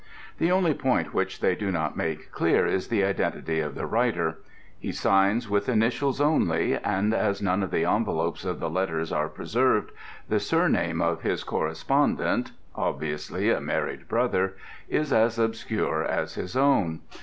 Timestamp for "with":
5.47-5.69